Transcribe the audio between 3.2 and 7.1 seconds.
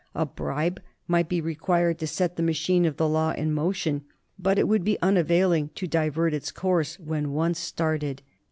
in motion, but it would be unavailing to divert its course